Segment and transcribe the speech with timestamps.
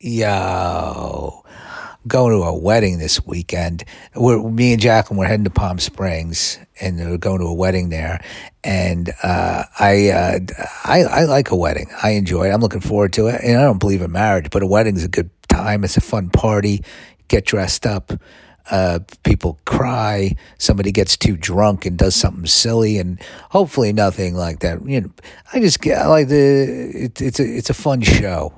[0.00, 1.44] Yo,
[2.06, 3.82] going to a wedding this weekend.
[4.14, 7.88] We're, me and Jacqueline, we're heading to Palm Springs and we're going to a wedding
[7.88, 8.22] there.
[8.62, 10.38] And uh, I, uh,
[10.84, 11.88] I, I like a wedding.
[12.00, 12.52] I enjoy it.
[12.52, 13.40] I'm looking forward to it.
[13.42, 15.82] And I don't believe in marriage, but a wedding's a good time.
[15.82, 16.84] It's a fun party.
[17.26, 18.12] Get dressed up.
[18.70, 20.36] Uh, people cry.
[20.58, 23.20] Somebody gets too drunk and does something silly, and
[23.50, 24.84] hopefully nothing like that.
[24.84, 25.10] You know,
[25.54, 28.52] I just get I like the it, it's a it's a fun show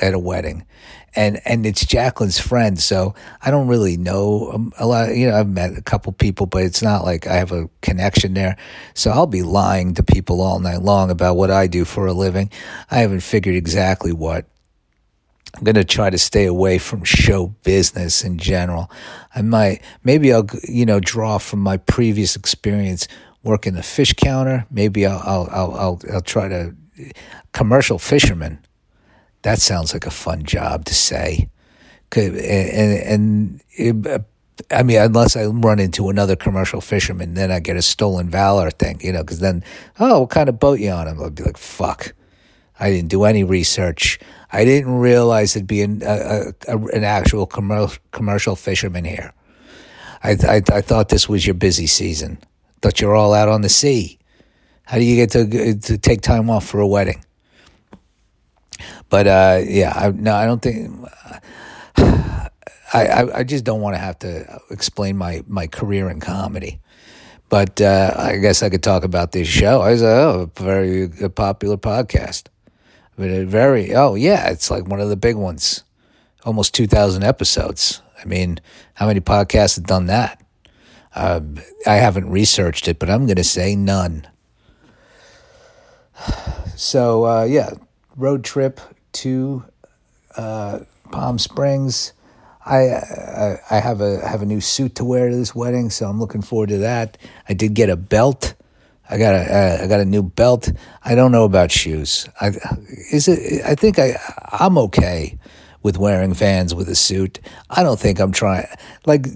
[0.00, 0.66] at a wedding,
[1.14, 5.14] and and it's Jacqueline's friend, so I don't really know um, a lot.
[5.14, 8.34] You know, I've met a couple people, but it's not like I have a connection
[8.34, 8.56] there.
[8.94, 12.12] So I'll be lying to people all night long about what I do for a
[12.12, 12.50] living.
[12.90, 14.46] I haven't figured exactly what.
[15.54, 18.90] I'm going to try to stay away from show business in general.
[19.34, 23.08] I might, maybe I'll, you know, draw from my previous experience
[23.42, 24.66] working the fish counter.
[24.70, 26.74] Maybe I'll, I'll, I'll, I'll, I'll try to,
[27.52, 28.58] commercial fisherman.
[29.46, 31.48] That sounds like a fun job to say.
[32.16, 34.18] And, and, and uh,
[34.72, 38.72] I mean, unless I run into another commercial fisherman, then I get a stolen valor
[38.72, 39.62] thing, you know, because then,
[40.00, 41.06] oh, what kind of boat you on?
[41.06, 42.12] I'll be like, fuck.
[42.80, 44.18] I didn't do any research.
[44.50, 49.32] I didn't realize it'd be an, a, a, an actual commercial, commercial fisherman here.
[50.24, 52.38] I, I, I thought this was your busy season.
[52.82, 54.18] Thought you're all out on the sea.
[54.86, 57.24] How do you get to uh, to take time off for a wedding?
[59.08, 61.08] But uh, yeah, I, no, I don't think.
[62.92, 66.80] I, I, I just don't want to have to explain my, my career in comedy.
[67.48, 69.80] But uh, I guess I could talk about this show.
[69.80, 72.48] I was oh, a very popular podcast.
[73.16, 75.84] But it very oh yeah, it's like one of the big ones.
[76.44, 78.02] Almost two thousand episodes.
[78.20, 78.60] I mean,
[78.94, 80.42] how many podcasts have done that?
[81.14, 84.26] Um, I haven't researched it, but I'm going to say none.
[86.76, 87.70] So uh, yeah,
[88.16, 88.80] road trip
[89.22, 89.64] to
[90.36, 92.12] uh, Palm Springs.
[92.64, 96.08] I, I, I have a have a new suit to wear to this wedding, so
[96.08, 97.16] I'm looking forward to that.
[97.48, 98.54] I did get a belt.
[99.08, 100.70] I got a uh, I got a new belt.
[101.04, 102.28] I don't know about shoes.
[102.40, 102.48] I
[103.12, 103.64] is it.
[103.64, 104.18] I think I
[104.52, 105.38] I'm okay
[105.82, 107.38] with wearing Vans with a suit.
[107.70, 108.66] I don't think I'm trying
[109.06, 109.26] like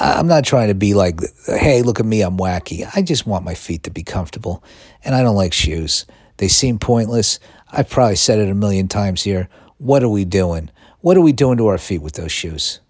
[0.00, 2.88] I'm not trying to be like hey look at me I'm wacky.
[2.94, 4.62] I just want my feet to be comfortable,
[5.04, 6.06] and I don't like shoes.
[6.36, 7.40] They seem pointless.
[7.70, 9.48] I've probably said it a million times here.
[9.78, 10.70] What are we doing?
[11.00, 12.80] What are we doing to our feet with those shoes?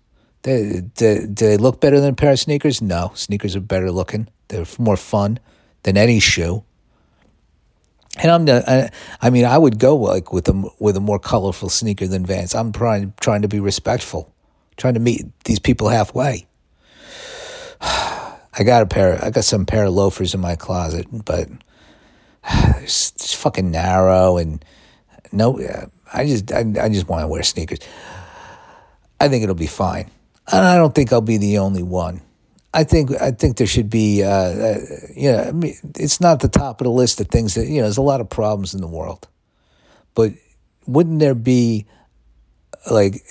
[0.42, 2.80] Do, they look better than a pair of sneakers?
[2.80, 4.28] No, sneakers are better looking.
[4.48, 5.40] They're more fun
[5.82, 6.64] than any shoe.
[8.16, 8.90] And I'm the, I,
[9.26, 12.54] I mean, I would go like with a with a more colorful sneaker than Vans.
[12.54, 14.32] I'm trying trying to be respectful,
[14.76, 16.46] trying to meet these people halfway.
[17.80, 19.22] I got a pair.
[19.24, 21.48] I got some pair of loafers in my closet, but
[22.82, 24.64] it's, it's fucking narrow and
[25.32, 25.58] no.
[26.12, 27.80] I just I, I just want to wear sneakers.
[29.20, 30.10] I think it'll be fine,
[30.50, 32.22] and I don't think I'll be the only one.
[32.72, 34.78] I think I think there should be, uh, uh,
[35.14, 37.76] you know, I mean, it's not the top of the list of things that you
[37.76, 37.82] know.
[37.82, 39.26] There's a lot of problems in the world,
[40.14, 40.32] but
[40.86, 41.86] wouldn't there be,
[42.90, 43.22] like,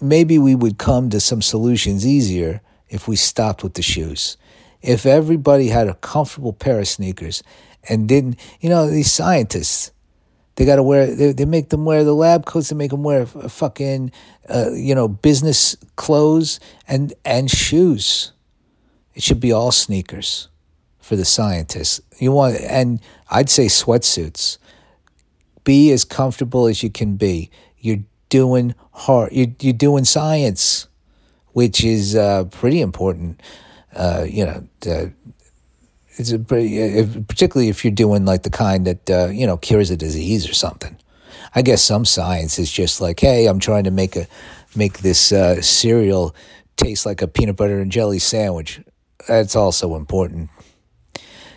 [0.00, 4.36] maybe we would come to some solutions easier if we stopped with the shoes.
[4.82, 7.42] If everybody had a comfortable pair of sneakers
[7.88, 9.92] and didn't, you know, these scientists,
[10.56, 11.14] they got to wear.
[11.14, 12.68] They, they make them wear the lab coats.
[12.68, 14.12] They make them wear fucking,
[14.48, 18.32] uh, you know, business clothes and and shoes.
[19.14, 20.48] It should be all sneakers
[21.00, 22.00] for the scientists.
[22.18, 23.00] You want, and
[23.30, 24.58] I'd say sweatsuits.
[25.64, 27.50] Be as comfortable as you can be.
[27.78, 29.32] You're doing hard.
[29.32, 30.86] You're you're doing science,
[31.52, 33.40] which is uh, pretty important.
[33.94, 34.66] Uh, you know,
[36.16, 39.90] it's a pretty, particularly if you're doing like the kind that uh, you know cures
[39.90, 40.96] a disease or something.
[41.54, 44.26] I guess some science is just like, hey, I'm trying to make a
[44.74, 46.34] make this uh, cereal
[46.76, 48.80] taste like a peanut butter and jelly sandwich.
[49.28, 50.50] That's also important.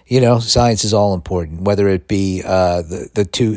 [0.08, 3.54] You know, science is all important, whether it be uh, the the two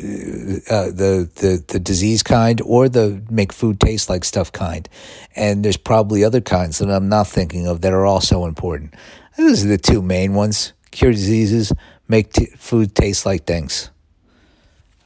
[0.71, 4.89] uh, the the the disease kind or the make food taste like stuff kind.
[5.37, 8.95] And there's probably other kinds that I'm not thinking of that are also important.
[9.37, 11.71] Those are the two main ones: cure diseases,
[12.09, 13.91] make t- food taste like things.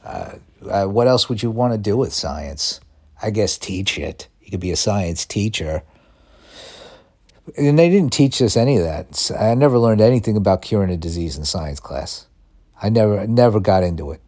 [0.05, 0.35] Uh,
[0.69, 2.79] uh, what else would you want to do with science?
[3.21, 4.29] I guess teach it.
[4.41, 5.83] You could be a science teacher.
[7.57, 9.31] And they didn't teach us any of that.
[9.37, 12.27] I never learned anything about curing a disease in science class.
[12.81, 14.21] I never never got into it.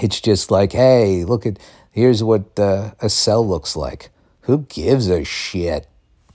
[0.00, 1.58] It's just like, hey, look at
[1.90, 4.10] here's what uh, a cell looks like.
[4.42, 5.86] Who gives a shit?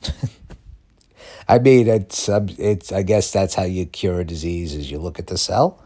[1.47, 2.91] I mean, it's it's.
[2.91, 5.83] I guess that's how you cure a disease: is you look at the cell.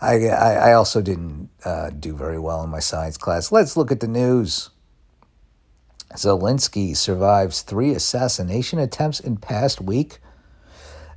[0.00, 3.50] I I, I also didn't uh, do very well in my science class.
[3.50, 4.70] Let's look at the news.
[6.16, 10.18] Zelensky survives three assassination attempts in past week.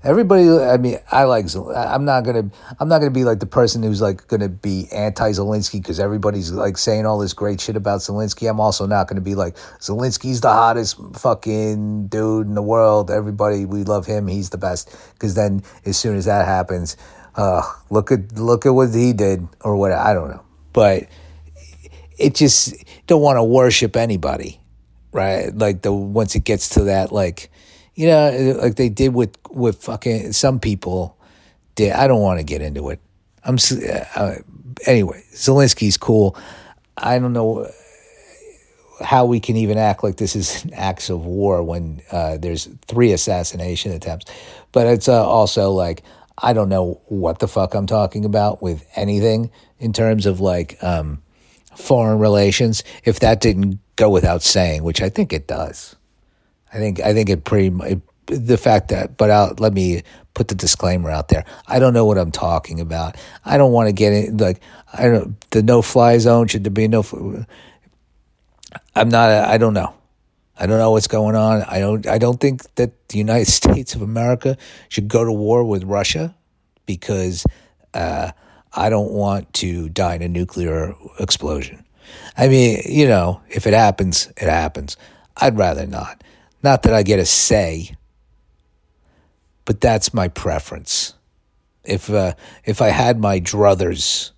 [0.02, 1.48] Everybody, I mean, I like.
[1.76, 2.50] I'm not gonna.
[2.80, 6.54] I'm not gonna be like the person who's like gonna be anti Zelensky because everybody's
[6.54, 8.50] like saying all this great shit about Zelensky.
[8.50, 13.12] I'm also not gonna be like Zelensky's the hottest fucking dude in the world.
[13.12, 14.28] Everybody, we love him.
[14.28, 14.96] He's the best.
[15.16, 16.96] Because then, as soon as that happens,
[17.36, 20.44] uh, look at look at what he did or what I don't know.
[20.72, 21.10] But
[22.18, 22.74] it just
[23.08, 24.59] don't want to worship anybody,
[25.12, 25.56] right?
[25.56, 27.52] Like the once it gets to that, like
[27.96, 31.18] you know, like they did with with fucking some people.
[31.76, 33.00] Did I don't want to get into it.
[33.44, 33.58] I'm
[34.16, 34.36] uh,
[34.86, 35.24] anyway.
[35.34, 36.38] Zelensky's cool.
[36.98, 37.70] I don't know
[39.02, 42.68] how we can even act like this is an acts of war when uh, there's
[42.88, 44.26] three assassination attempts.
[44.72, 46.04] But it's uh, also like
[46.38, 50.82] I don't know what the fuck I'm talking about with anything in terms of like
[50.84, 51.22] um,
[51.80, 52.84] foreign relations.
[53.04, 55.96] If that didn't go without saying, which I think it does,
[56.74, 59.18] I think I think it pretty it, the fact that.
[59.18, 60.04] But I'll, let me
[60.34, 61.46] put the disclaimer out there.
[61.68, 63.18] I don't know what I'm talking about.
[63.44, 64.62] I don't want to get in like
[64.94, 66.48] I don't the no fly zone.
[66.48, 67.04] Should there be no?
[68.96, 69.30] I'm not.
[69.32, 69.94] I don't know.
[70.58, 71.64] I don't know what's going on.
[71.64, 72.06] I don't.
[72.06, 74.58] I don't think that the United States of America
[74.90, 76.36] should go to war with Russia
[76.86, 77.46] because
[77.94, 78.32] uh,
[78.74, 81.86] I don't want to die in a nuclear explosion.
[82.38, 84.98] I mean, you know, if it happens, it happens.
[85.38, 86.24] I'd rather not.
[86.62, 87.96] Not that I get a say,
[89.66, 91.14] but that's my preference.
[91.84, 92.34] If uh,
[92.66, 94.32] if I had my druthers,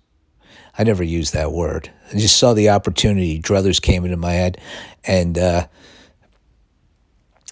[0.78, 1.90] I never used that word.
[2.10, 3.40] I just saw the opportunity.
[3.40, 4.58] Druthers came into my head,
[5.04, 5.66] and uh,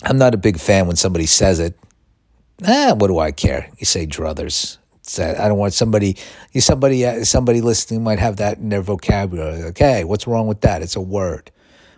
[0.02, 1.78] I'm not a big fan when somebody says it.
[2.66, 3.70] Ah, what do I care?
[3.78, 4.78] You say druthers.
[5.18, 6.16] I don't want somebody,
[6.58, 9.62] somebody, uh, somebody listening might have that in their vocabulary.
[9.64, 10.82] Okay, what's wrong with that?
[10.82, 11.50] It's a word.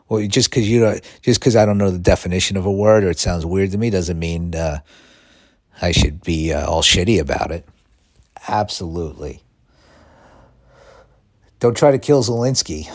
[0.09, 3.05] Well, just because you don't, just because I don't know the definition of a word
[3.05, 4.81] or it sounds weird to me doesn't mean uh,
[5.81, 7.67] I should be uh, all shitty about it.
[8.49, 9.43] Absolutely.
[11.61, 12.89] Don't try to kill Zelensky.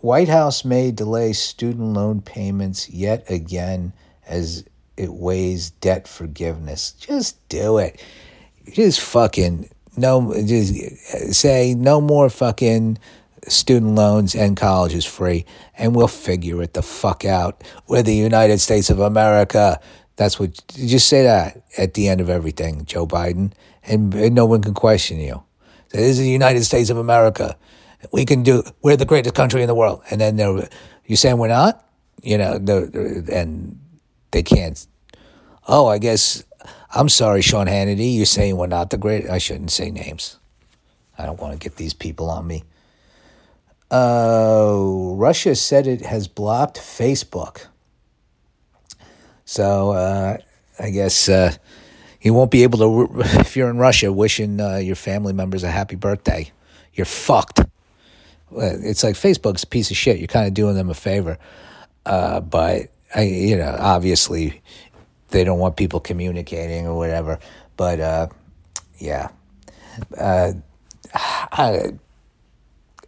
[0.00, 3.92] White House may delay student loan payments yet again
[4.26, 4.64] as
[4.96, 6.92] it weighs debt forgiveness.
[6.92, 8.02] Just do it.
[8.72, 10.34] Just fucking no.
[10.44, 10.74] Just
[11.34, 12.98] say no more fucking
[13.46, 15.44] student loans and college is free,
[15.76, 17.62] and we'll figure it the fuck out.
[17.86, 19.80] We're the United States of America.
[20.16, 20.62] That's what.
[20.68, 23.52] Just say that at the end of everything, Joe Biden,
[23.84, 25.42] and, and no one can question you.
[25.90, 27.56] This is the United States of America.
[28.12, 28.62] We can do.
[28.82, 30.38] We're the greatest country in the world, and then
[31.06, 31.80] you saying we're not.
[32.22, 33.78] You know, and
[34.30, 34.86] they can't.
[35.68, 36.42] Oh, I guess
[36.96, 38.16] I'm sorry, Sean Hannity.
[38.16, 39.28] You're saying we're not the great.
[39.28, 40.38] I shouldn't say names.
[41.18, 42.62] I don't want to get these people on me.
[43.90, 44.76] Uh,
[45.16, 47.66] Russia said it has blocked Facebook.
[49.44, 50.38] So uh,
[50.78, 51.54] I guess uh,
[52.20, 55.70] you won't be able to, if you're in Russia, wishing uh, your family members a
[55.70, 56.50] happy birthday.
[56.94, 57.60] You're fucked.
[58.52, 60.18] It's like Facebook's a piece of shit.
[60.18, 61.38] You're kind of doing them a favor.
[62.06, 64.62] Uh, but I, you know, obviously
[65.34, 67.38] they don't want people communicating or whatever.
[67.76, 68.28] But uh,
[68.98, 69.28] yeah,
[70.16, 70.52] uh,
[71.12, 71.90] I,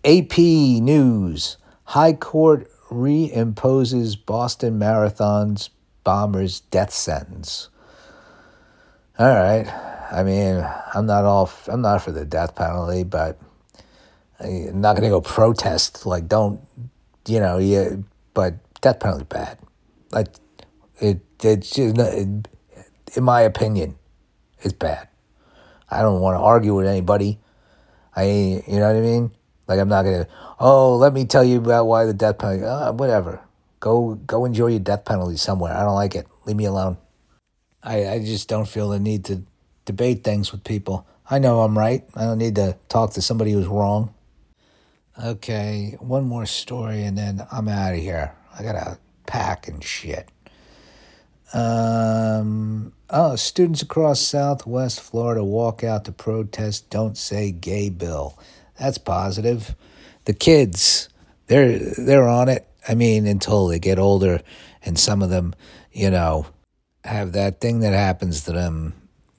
[0.05, 5.71] AP News: High Court reimposes Boston Marathon's
[6.04, 7.68] bombers death sentence.
[9.18, 9.66] All right.
[10.12, 10.64] I mean,
[10.95, 11.50] I'm not all.
[11.68, 13.38] I'm not for the death penalty, but
[14.38, 16.06] I'm not going to go protest.
[16.06, 16.61] Like, don't
[17.26, 17.59] you know?
[17.59, 17.97] Yeah,
[18.35, 19.59] but death penalty bad.
[20.12, 20.28] Like
[20.98, 22.48] it, it's just, it,
[23.14, 23.96] in my opinion,
[24.60, 25.08] it's bad.
[25.90, 27.38] I don't want to argue with anybody.
[28.14, 28.24] I,
[28.66, 29.30] you know what I mean?
[29.68, 30.28] Like I'm not gonna.
[30.60, 32.64] Oh, let me tell you about why the death penalty.
[32.64, 33.40] Uh, whatever.
[33.80, 35.74] Go, go enjoy your death penalty somewhere.
[35.76, 36.26] I don't like it.
[36.46, 36.96] Leave me alone.
[37.82, 39.42] I, I just don't feel the need to
[39.84, 41.06] debate things with people.
[41.28, 42.04] I know I'm right.
[42.14, 44.14] I don't need to talk to somebody who's wrong.
[45.22, 48.34] Okay, one more story and then I'm out of here.
[48.56, 50.28] I gotta pack and shit.
[51.52, 58.38] Um, oh, students across Southwest Florida walk out to protest Don't Say Gay Bill.
[58.78, 59.74] That's positive.
[60.24, 61.08] The kids,
[61.46, 62.68] they're they're on it.
[62.88, 64.40] I mean, until they get older,
[64.84, 65.54] and some of them,
[65.92, 66.46] you know,
[67.04, 68.94] have that thing that happens to them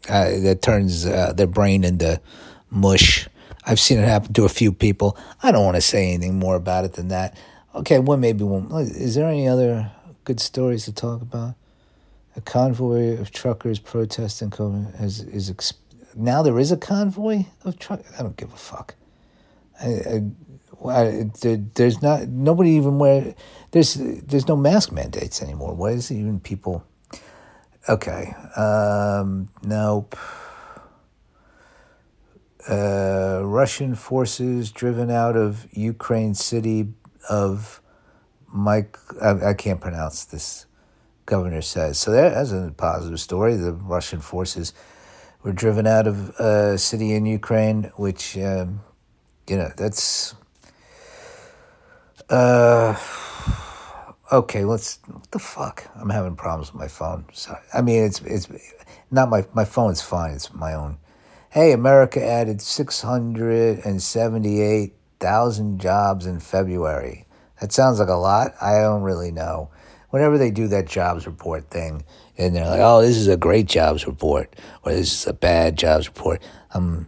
[0.09, 2.21] uh, that turns uh, their brain into
[2.69, 3.27] mush.
[3.65, 5.17] I've seen it happen to a few people.
[5.43, 7.37] I don't want to say anything more about it than that.
[7.75, 8.71] Okay, well, maybe one.
[8.81, 9.91] Is there any other
[10.23, 11.55] good stories to talk about?
[12.37, 14.51] A convoy of truckers protesting
[14.99, 15.73] has is exp-
[16.15, 18.01] now there is a convoy of truck.
[18.17, 18.95] I don't give a fuck.
[19.81, 20.21] I, I,
[20.73, 23.33] Why, there, there's not nobody even wear
[23.71, 25.73] there's there's no mask mandates anymore.
[25.73, 26.85] What is it even people?
[27.89, 30.15] Okay, um, nope.
[32.69, 36.93] Uh, Russian forces driven out of Ukraine city
[37.29, 37.81] of
[38.47, 38.97] Mike.
[39.21, 40.65] I, I can't pronounce this.
[41.27, 42.11] Governor says so.
[42.11, 43.57] That's a positive story.
[43.57, 44.73] The Russian forces
[45.43, 48.81] were driven out of a city in Ukraine, which um,
[49.47, 50.33] you know that's.
[52.29, 52.95] Uh,
[54.31, 54.99] okay, let's.
[55.05, 55.85] What the fuck?
[55.99, 57.25] I'm having problems with my phone.
[57.33, 57.61] Sorry.
[57.73, 58.47] I mean, it's it's
[59.11, 60.31] not my my phone's fine.
[60.31, 60.97] It's my own.
[61.49, 67.25] Hey, America added six hundred and seventy-eight thousand jobs in February.
[67.59, 68.53] That sounds like a lot.
[68.61, 69.71] I don't really know.
[70.09, 72.03] Whenever they do that jobs report thing,
[72.37, 75.77] and they're like, "Oh, this is a great jobs report," or "This is a bad
[75.77, 76.41] jobs report,"
[76.73, 77.07] um,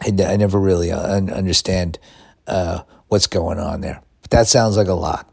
[0.00, 1.98] I, I never really understand
[2.46, 4.02] uh, what's going on there.
[4.22, 5.28] But that sounds like a lot.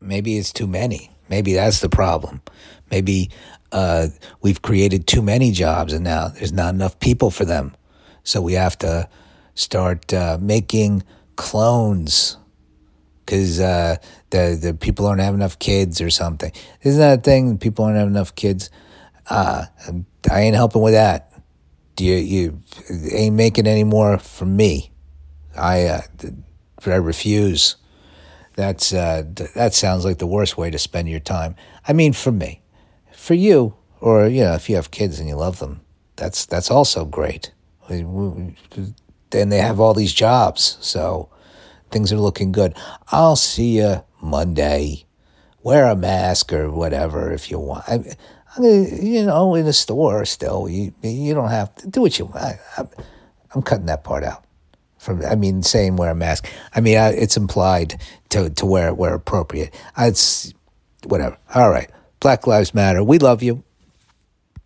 [0.00, 1.10] Maybe it's too many.
[1.28, 2.42] Maybe that's the problem.
[2.90, 3.30] Maybe
[3.72, 4.08] uh,
[4.40, 7.74] we've created too many jobs, and now there's not enough people for them.
[8.24, 9.08] So we have to
[9.54, 11.04] start uh, making
[11.36, 12.36] clones
[13.24, 13.96] because uh,
[14.30, 16.52] the the people don't have enough kids or something.
[16.82, 17.58] Isn't that a thing?
[17.58, 18.70] People don't have enough kids.
[19.28, 19.66] Uh,
[20.30, 21.32] I ain't helping with that.
[21.98, 22.62] You you
[23.12, 24.90] ain't making any more for me.
[25.56, 26.00] I uh,
[26.86, 27.76] I refuse.
[28.56, 29.22] That's uh,
[29.54, 31.54] that sounds like the worst way to spend your time.
[31.86, 32.62] I mean, for me,
[33.12, 35.82] for you, or you know, if you have kids and you love them,
[36.16, 37.52] that's that's also great.
[37.88, 41.28] Then they have all these jobs, so
[41.90, 42.74] things are looking good.
[43.12, 45.04] I'll see you Monday.
[45.62, 47.84] Wear a mask or whatever if you want.
[47.88, 48.16] I,
[48.56, 52.18] I mean, you know, in the store still, you you don't have to do what
[52.18, 52.58] you want.
[52.76, 52.86] I,
[53.54, 54.44] am cutting that part out.
[54.98, 56.46] From I mean, saying wear a mask.
[56.74, 59.74] I mean, I, it's implied to to wear it where appropriate.
[59.96, 60.52] It's
[61.04, 61.38] whatever.
[61.54, 61.90] All right.
[62.20, 63.02] Black Lives Matter.
[63.02, 63.64] We love you.